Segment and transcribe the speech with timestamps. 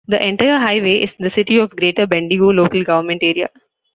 [0.07, 3.49] The entire highway is in the City of Greater Bendigo local government area.